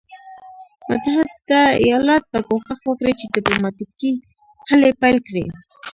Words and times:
متحده 0.87 1.61
ایالات 1.85 2.23
به 2.31 2.39
کوښښ 2.47 2.79
وکړي 2.85 3.13
چې 3.19 3.31
ډیپلوماټیکي 3.35 4.13
هلې 4.69 4.91
پیل 5.01 5.17
کړي. 5.27 5.45